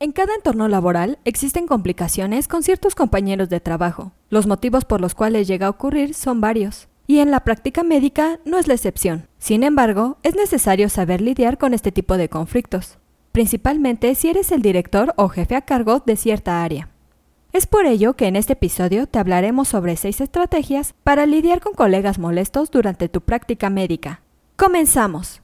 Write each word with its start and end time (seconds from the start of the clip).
En 0.00 0.12
cada 0.12 0.32
entorno 0.36 0.68
laboral 0.68 1.18
existen 1.24 1.66
complicaciones 1.66 2.46
con 2.46 2.62
ciertos 2.62 2.94
compañeros 2.94 3.48
de 3.48 3.58
trabajo. 3.58 4.12
Los 4.30 4.46
motivos 4.46 4.84
por 4.84 5.00
los 5.00 5.16
cuales 5.16 5.48
llega 5.48 5.66
a 5.66 5.70
ocurrir 5.70 6.14
son 6.14 6.40
varios. 6.40 6.86
Y 7.08 7.18
en 7.18 7.32
la 7.32 7.40
práctica 7.40 7.82
médica 7.82 8.38
no 8.44 8.58
es 8.58 8.68
la 8.68 8.74
excepción. 8.74 9.26
Sin 9.38 9.64
embargo, 9.64 10.18
es 10.22 10.36
necesario 10.36 10.88
saber 10.88 11.20
lidiar 11.20 11.58
con 11.58 11.74
este 11.74 11.90
tipo 11.90 12.16
de 12.16 12.28
conflictos, 12.28 12.98
principalmente 13.32 14.14
si 14.14 14.28
eres 14.28 14.52
el 14.52 14.62
director 14.62 15.14
o 15.16 15.28
jefe 15.28 15.56
a 15.56 15.62
cargo 15.62 16.00
de 16.06 16.14
cierta 16.14 16.62
área. 16.62 16.90
Es 17.52 17.66
por 17.66 17.84
ello 17.84 18.14
que 18.14 18.28
en 18.28 18.36
este 18.36 18.52
episodio 18.52 19.08
te 19.08 19.18
hablaremos 19.18 19.66
sobre 19.66 19.96
seis 19.96 20.20
estrategias 20.20 20.94
para 21.02 21.26
lidiar 21.26 21.60
con 21.60 21.74
colegas 21.74 22.20
molestos 22.20 22.70
durante 22.70 23.08
tu 23.08 23.22
práctica 23.22 23.68
médica. 23.68 24.20
¡Comenzamos! 24.54 25.42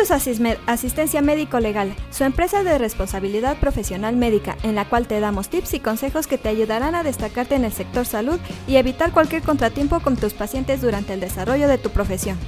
Esto 0.00 0.14
es 0.14 0.58
Asistencia 0.68 1.22
Médico 1.22 1.58
Legal, 1.58 1.92
su 2.12 2.22
empresa 2.22 2.62
de 2.62 2.78
responsabilidad 2.78 3.58
profesional 3.58 4.14
médica, 4.14 4.56
en 4.62 4.76
la 4.76 4.88
cual 4.88 5.08
te 5.08 5.18
damos 5.18 5.48
tips 5.48 5.74
y 5.74 5.80
consejos 5.80 6.28
que 6.28 6.38
te 6.38 6.48
ayudarán 6.48 6.94
a 6.94 7.02
destacarte 7.02 7.56
en 7.56 7.64
el 7.64 7.72
sector 7.72 8.06
salud 8.06 8.38
y 8.68 8.76
evitar 8.76 9.12
cualquier 9.12 9.42
contratiempo 9.42 9.98
con 9.98 10.16
tus 10.16 10.34
pacientes 10.34 10.82
durante 10.82 11.14
el 11.14 11.20
desarrollo 11.20 11.66
de 11.66 11.78
tu 11.78 11.90
profesión. 11.90 12.38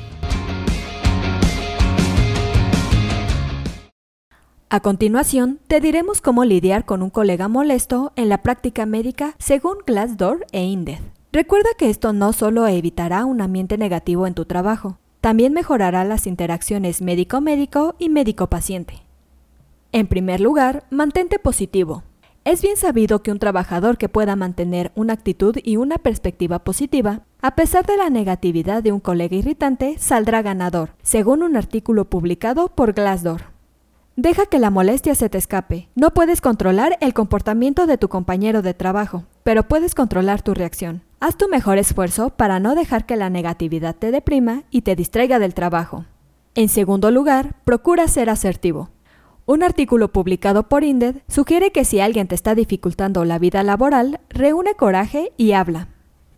A 4.69 4.79
continuación, 4.79 5.59
te 5.67 5.81
diremos 5.81 6.21
cómo 6.21 6.45
lidiar 6.45 6.85
con 6.85 7.03
un 7.03 7.11
colega 7.11 7.49
molesto 7.49 8.13
en 8.15 8.29
la 8.29 8.43
práctica 8.43 8.87
médica 8.87 9.35
según 9.39 9.79
Glassdoor 9.85 10.47
e 10.53 10.63
INDED. 10.63 11.01
Recuerda 11.33 11.71
que 11.77 11.91
esto 11.91 12.13
no 12.13 12.33
solo 12.33 12.69
evitará 12.69 13.25
un 13.25 13.41
ambiente 13.41 13.77
negativo 13.77 14.29
en 14.29 14.35
tu 14.35 14.45
trabajo, 14.45 14.99
también 15.21 15.53
mejorará 15.53 16.05
las 16.05 16.27
interacciones 16.27 17.03
médico-médico 17.03 17.95
y 17.99 18.09
médico-paciente. 18.09 19.03
En 19.93 20.07
primer 20.07 20.41
lugar, 20.41 20.85
mantente 20.91 21.39
positivo. 21.39 22.05
Es 22.45 22.63
bien 22.63 22.77
sabido 22.77 23.23
que 23.23 23.33
un 23.33 23.39
trabajador 23.39 23.99
que 23.99 24.09
pueda 24.09 24.35
mantener 24.35 24.93
una 24.95 25.13
actitud 25.13 25.57
y 25.63 25.77
una 25.77 25.99
perspectiva 25.99 26.61
positiva, 26.61 27.21
a 27.43 27.55
pesar 27.55 27.85
de 27.85 27.99
la 27.99 28.09
negatividad 28.09 28.83
de 28.83 28.93
un 28.93 29.01
colega 29.01 29.37
irritante, 29.37 29.97
saldrá 29.99 30.41
ganador, 30.41 30.95
según 31.03 31.43
un 31.43 31.57
artículo 31.57 32.07
publicado 32.07 32.69
por 32.69 32.95
Glassdoor. 32.95 33.43
Deja 34.17 34.47
que 34.47 34.59
la 34.59 34.71
molestia 34.71 35.15
se 35.15 35.29
te 35.29 35.39
escape. 35.39 35.89
No 35.95 36.11
puedes 36.15 36.41
controlar 36.41 36.97
el 37.01 37.15
comportamiento 37.15 37.87
de 37.87 37.99
tu 37.99 38.09
compañero 38.09 38.63
de 38.63 38.75
trabajo, 38.75 39.25
pero 39.45 39.69
puedes 39.69 39.95
controlar 39.95 40.43
tu 40.43 40.55
reacción. 40.55 41.03
Haz 41.23 41.37
tu 41.37 41.49
mejor 41.49 41.77
esfuerzo 41.77 42.31
para 42.31 42.61
no 42.61 42.75
dejar 42.75 43.05
que 43.05 43.15
la 43.15 43.29
negatividad 43.29 43.95
te 43.95 44.11
deprima 44.11 44.63
y 44.71 44.81
te 44.81 44.97
distraiga 44.97 45.39
del 45.39 45.53
trabajo. 45.53 46.07
En 46.55 46.71
segundo 46.71 47.11
lugar, 47.11 47.57
procura 47.65 48.09
ser 48.09 48.31
asertivo. 48.31 48.89
Un 49.45 49.63
artículo 49.63 50.13
publicado 50.13 50.71
por 50.71 50.83
INDED 50.83 51.17
sugiere 51.29 51.73
que 51.73 51.85
si 51.85 52.01
alguien 52.01 52.27
te 52.27 52.35
está 52.35 52.55
dificultando 52.55 53.27
la 53.27 53.39
vida 53.39 53.63
laboral, 53.63 54.21
reúne 54.31 54.77
coraje 54.77 55.33
y 55.37 55.53
habla. 55.53 55.89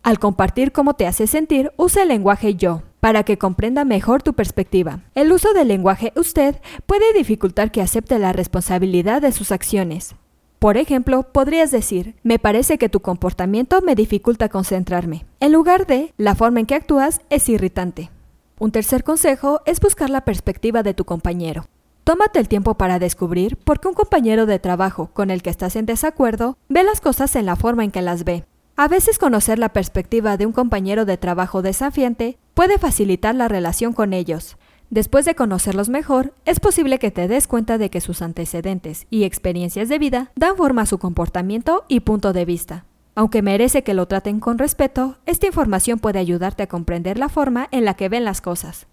Al 0.03 0.19
compartir 0.19 0.73
cómo 0.73 0.95
te 0.95 1.07
hace 1.07 1.27
sentir, 1.27 1.71
usa 1.77 2.03
el 2.03 2.09
lenguaje 2.09 2.55
yo, 2.55 2.81
para 2.99 3.23
que 3.23 3.37
comprenda 3.37 3.85
mejor 3.85 4.21
tu 4.21 4.33
perspectiva. 4.33 4.99
El 5.15 5.31
uso 5.31 5.53
del 5.53 5.69
lenguaje 5.69 6.11
usted 6.17 6.57
puede 6.85 7.13
dificultar 7.13 7.71
que 7.71 7.81
acepte 7.81 8.19
la 8.19 8.33
responsabilidad 8.33 9.21
de 9.21 9.31
sus 9.31 9.53
acciones. 9.53 10.15
Por 10.63 10.77
ejemplo, 10.77 11.23
podrías 11.23 11.71
decir, 11.71 12.15
me 12.23 12.39
parece 12.39 12.77
que 12.77 12.87
tu 12.87 13.01
comportamiento 13.01 13.81
me 13.81 13.95
dificulta 13.95 14.47
concentrarme, 14.47 15.25
en 15.41 15.51
lugar 15.51 15.85
de, 15.87 16.13
la 16.15 16.35
forma 16.35 16.61
en 16.61 16.65
que 16.65 16.75
actúas 16.75 17.19
es 17.29 17.49
irritante. 17.49 18.11
Un 18.59 18.71
tercer 18.71 19.03
consejo 19.03 19.59
es 19.65 19.81
buscar 19.81 20.09
la 20.09 20.23
perspectiva 20.23 20.81
de 20.81 20.93
tu 20.93 21.03
compañero. 21.03 21.65
Tómate 22.05 22.39
el 22.39 22.47
tiempo 22.47 22.75
para 22.75 22.97
descubrir 22.97 23.57
por 23.57 23.81
qué 23.81 23.89
un 23.89 23.93
compañero 23.93 24.45
de 24.45 24.57
trabajo 24.57 25.09
con 25.11 25.31
el 25.31 25.41
que 25.41 25.49
estás 25.49 25.75
en 25.75 25.85
desacuerdo 25.85 26.57
ve 26.69 26.85
las 26.85 27.01
cosas 27.01 27.35
en 27.35 27.45
la 27.45 27.57
forma 27.57 27.83
en 27.83 27.91
que 27.91 28.01
las 28.01 28.23
ve. 28.23 28.45
A 28.77 28.87
veces 28.87 29.19
conocer 29.19 29.59
la 29.59 29.73
perspectiva 29.73 30.37
de 30.37 30.45
un 30.45 30.53
compañero 30.53 31.03
de 31.03 31.17
trabajo 31.17 31.61
desafiante 31.61 32.37
puede 32.53 32.77
facilitar 32.77 33.35
la 33.35 33.49
relación 33.49 33.91
con 33.91 34.13
ellos, 34.13 34.55
Después 34.93 35.25
de 35.25 35.33
conocerlos 35.33 35.89
mejor, 35.89 36.35
es 36.45 36.59
posible 36.59 36.99
que 36.99 37.09
te 37.09 37.27
des 37.27 37.47
cuenta 37.47 37.79
de 37.79 37.89
que 37.89 37.99
sus 37.99 38.21
antecedentes 38.21 39.07
y 39.09 39.23
experiencias 39.23 39.89
de 39.89 39.97
vida 39.97 40.31
dan 40.35 40.55
forma 40.55 40.83
a 40.83 40.85
su 40.85 40.99
comportamiento 40.99 41.83
y 41.87 42.01
punto 42.01 42.31
de 42.31 42.45
vista. 42.45 42.85
Aunque 43.15 43.41
merece 43.41 43.81
que 43.81 43.95
lo 43.95 44.07
traten 44.07 44.39
con 44.39 44.59
respeto, 44.59 45.17
esta 45.25 45.47
información 45.47 45.97
puede 45.97 46.19
ayudarte 46.19 46.61
a 46.61 46.67
comprender 46.67 47.17
la 47.17 47.27
forma 47.27 47.69
en 47.71 47.85
la 47.85 47.95
que 47.95 48.07
ven 48.07 48.23
las 48.23 48.39
cosas. 48.39 48.85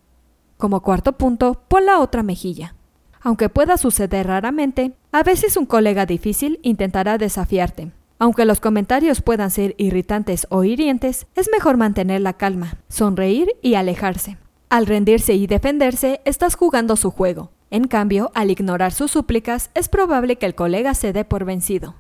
Como 0.56 0.80
cuarto 0.80 1.18
punto, 1.18 1.64
pon 1.68 1.84
la 1.84 1.98
otra 1.98 2.22
mejilla. 2.22 2.74
Aunque 3.20 3.50
pueda 3.50 3.76
suceder 3.76 4.26
raramente, 4.26 4.94
a 5.12 5.22
veces 5.22 5.58
un 5.58 5.66
colega 5.66 6.06
difícil 6.06 6.60
intentará 6.62 7.18
desafiarte. 7.18 7.92
Aunque 8.18 8.46
los 8.46 8.60
comentarios 8.60 9.20
puedan 9.20 9.50
ser 9.50 9.74
irritantes 9.76 10.46
o 10.48 10.64
hirientes, 10.64 11.26
es 11.34 11.50
mejor 11.52 11.76
mantener 11.76 12.22
la 12.22 12.38
calma, 12.38 12.78
sonreír 12.88 13.50
y 13.60 13.74
alejarse. 13.74 14.38
Al 14.70 14.86
rendirse 14.86 15.34
y 15.34 15.48
defenderse, 15.48 16.20
estás 16.24 16.54
jugando 16.54 16.94
su 16.94 17.10
juego. 17.10 17.50
En 17.72 17.88
cambio, 17.88 18.30
al 18.36 18.52
ignorar 18.52 18.92
sus 18.92 19.10
súplicas, 19.10 19.68
es 19.74 19.88
probable 19.88 20.36
que 20.36 20.46
el 20.46 20.54
colega 20.54 20.94
se 20.94 21.12
dé 21.12 21.24
por 21.24 21.44
vencido. 21.44 21.96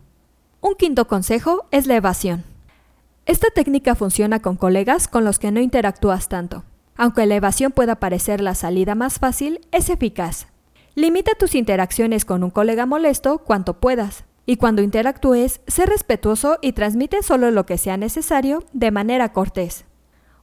Un 0.60 0.76
quinto 0.76 1.08
consejo 1.08 1.66
es 1.72 1.88
la 1.88 1.96
evasión. 1.96 2.44
Esta 3.26 3.48
técnica 3.50 3.96
funciona 3.96 4.38
con 4.38 4.54
colegas 4.54 5.08
con 5.08 5.24
los 5.24 5.40
que 5.40 5.50
no 5.50 5.58
interactúas 5.58 6.28
tanto. 6.28 6.62
Aunque 6.96 7.26
la 7.26 7.34
evasión 7.34 7.72
pueda 7.72 7.96
parecer 7.96 8.40
la 8.40 8.54
salida 8.54 8.94
más 8.94 9.18
fácil, 9.18 9.66
es 9.72 9.90
eficaz. 9.90 10.46
Limita 10.94 11.32
tus 11.36 11.56
interacciones 11.56 12.24
con 12.24 12.44
un 12.44 12.50
colega 12.50 12.86
molesto 12.86 13.38
cuanto 13.38 13.80
puedas, 13.80 14.24
y 14.46 14.58
cuando 14.58 14.80
interactúes, 14.82 15.60
sé 15.66 15.86
respetuoso 15.86 16.58
y 16.62 16.72
transmite 16.72 17.24
solo 17.24 17.50
lo 17.50 17.66
que 17.66 17.78
sea 17.78 17.96
necesario 17.96 18.62
de 18.72 18.92
manera 18.92 19.32
cortés. 19.32 19.86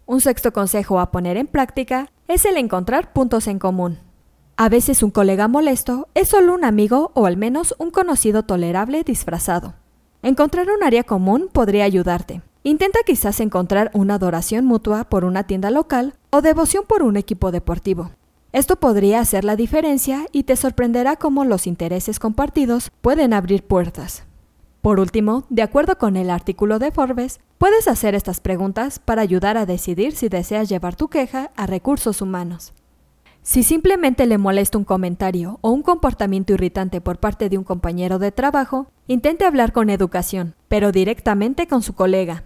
Un 0.05 0.19
sexto 0.19 0.51
consejo 0.51 0.99
a 0.99 1.11
poner 1.11 1.38
en 1.38 1.47
práctica 1.47 2.11
es 2.27 2.45
el 2.45 2.57
encontrar 2.57 3.13
puntos 3.13 3.47
en 3.47 3.59
común. 3.59 3.99
A 4.57 4.69
veces 4.69 5.03
un 5.03 5.11
colega 5.11 5.47
molesto 5.47 6.07
es 6.13 6.29
solo 6.29 6.53
un 6.53 6.65
amigo 6.65 7.11
o 7.13 7.25
al 7.25 7.38
menos 7.38 7.75
un 7.77 7.91
conocido 7.91 8.43
tolerable 8.43 9.03
disfrazado. 9.03 9.75
Encontrar 10.23 10.67
un 10.75 10.83
área 10.83 11.03
común 11.03 11.49
podría 11.51 11.85
ayudarte. 11.85 12.41
Intenta 12.63 12.99
quizás 13.05 13.39
encontrar 13.39 13.91
una 13.93 14.15
adoración 14.15 14.65
mutua 14.65 15.05
por 15.05 15.23
una 15.23 15.43
tienda 15.43 15.71
local 15.71 16.15
o 16.31 16.41
devoción 16.41 16.85
por 16.85 17.03
un 17.03 17.15
equipo 17.15 17.51
deportivo. 17.51 18.11
Esto 18.51 18.77
podría 18.77 19.19
hacer 19.19 19.44
la 19.44 19.55
diferencia 19.55 20.25
y 20.31 20.44
te 20.44 20.55
sorprenderá 20.55 21.15
cómo 21.15 21.45
los 21.45 21.67
intereses 21.67 22.19
compartidos 22.19 22.91
pueden 23.01 23.33
abrir 23.33 23.63
puertas. 23.63 24.23
Por 24.81 24.99
último, 24.99 25.45
de 25.49 25.61
acuerdo 25.61 25.97
con 25.97 26.17
el 26.17 26.29
artículo 26.29 26.79
de 26.79 26.91
Forbes, 26.91 27.39
puedes 27.57 27.88
hacer 27.88 28.16
estas 28.16 28.40
preguntas 28.40 29.00
para 29.00 29.22
ayudar 29.22 29.57
a 29.57 29.66
decidir 29.66 30.16
si 30.16 30.29
deseas 30.29 30.69
llevar 30.69 30.95
tu 30.95 31.07
queja 31.07 31.51
a 31.56 31.66
recursos 31.66 32.22
humanos. 32.22 32.73
Si 33.41 33.63
simplemente 33.63 34.25
le 34.25 34.38
molesta 34.38 34.78
un 34.78 34.84
comentario 34.84 35.57
o 35.62 35.72
un 35.72 35.81
comportamiento 35.81 36.53
irritante 36.53 37.00
por 37.00 37.18
parte 37.18 37.47
de 37.47 37.57
un 37.57 37.63
compañero 37.63 38.19
de 38.19 38.31
trabajo, 38.31 38.88
intente 39.07 39.45
hablar 39.45 39.72
con 39.72 39.90
educación, 39.90 40.56
pero 40.68 40.91
directamente 40.91 41.66
con 41.68 41.81
su 41.81 41.94
colega. 41.94 42.44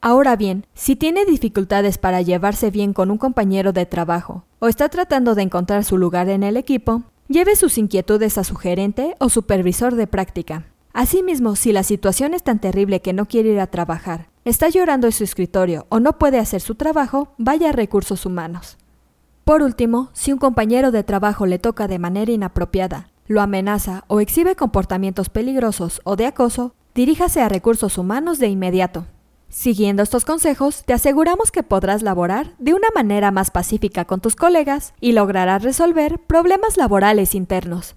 Ahora 0.00 0.36
bien, 0.36 0.66
si 0.74 0.96
tiene 0.96 1.24
dificultades 1.24 1.98
para 1.98 2.22
llevarse 2.22 2.70
bien 2.70 2.92
con 2.92 3.10
un 3.10 3.18
compañero 3.18 3.72
de 3.72 3.86
trabajo 3.86 4.44
o 4.58 4.68
está 4.68 4.88
tratando 4.88 5.34
de 5.34 5.42
encontrar 5.42 5.84
su 5.84 5.98
lugar 5.98 6.28
en 6.28 6.42
el 6.42 6.56
equipo, 6.56 7.02
lleve 7.28 7.56
sus 7.56 7.78
inquietudes 7.78 8.38
a 8.38 8.44
su 8.44 8.54
gerente 8.56 9.14
o 9.18 9.28
supervisor 9.28 9.94
de 9.94 10.06
práctica. 10.06 10.73
Asimismo, 10.94 11.56
si 11.56 11.72
la 11.72 11.82
situación 11.82 12.34
es 12.34 12.44
tan 12.44 12.60
terrible 12.60 13.00
que 13.00 13.12
no 13.12 13.26
quiere 13.26 13.48
ir 13.48 13.58
a 13.58 13.66
trabajar, 13.66 14.28
está 14.44 14.68
llorando 14.68 15.08
en 15.08 15.12
su 15.12 15.24
escritorio 15.24 15.86
o 15.88 15.98
no 15.98 16.18
puede 16.18 16.38
hacer 16.38 16.60
su 16.60 16.76
trabajo, 16.76 17.34
vaya 17.36 17.70
a 17.70 17.72
recursos 17.72 18.24
humanos. 18.24 18.78
Por 19.42 19.62
último, 19.62 20.10
si 20.12 20.32
un 20.32 20.38
compañero 20.38 20.92
de 20.92 21.02
trabajo 21.02 21.46
le 21.46 21.58
toca 21.58 21.88
de 21.88 21.98
manera 21.98 22.30
inapropiada, 22.30 23.08
lo 23.26 23.42
amenaza 23.42 24.04
o 24.06 24.20
exhibe 24.20 24.54
comportamientos 24.54 25.30
peligrosos 25.30 26.00
o 26.04 26.14
de 26.14 26.26
acoso, 26.26 26.76
diríjase 26.94 27.40
a 27.40 27.48
recursos 27.48 27.98
humanos 27.98 28.38
de 28.38 28.46
inmediato. 28.46 29.06
Siguiendo 29.48 30.04
estos 30.04 30.24
consejos, 30.24 30.84
te 30.84 30.92
aseguramos 30.92 31.50
que 31.50 31.64
podrás 31.64 32.02
laborar 32.02 32.54
de 32.60 32.72
una 32.72 32.88
manera 32.94 33.32
más 33.32 33.50
pacífica 33.50 34.04
con 34.04 34.20
tus 34.20 34.36
colegas 34.36 34.94
y 35.00 35.10
lograrás 35.10 35.64
resolver 35.64 36.20
problemas 36.20 36.76
laborales 36.76 37.34
internos. 37.34 37.96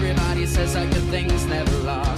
Says 0.61 0.73
that 0.75 0.93
good 0.93 1.03
things 1.05 1.47
never 1.47 1.77
last. 1.79 2.10